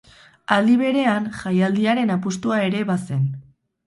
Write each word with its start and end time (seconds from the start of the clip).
Aldi 0.53 0.77
berean, 0.79 1.27
jaialdiaren 1.41 2.13
apustua 2.15 2.57
ere 2.71 2.81
bazen. 2.89 3.29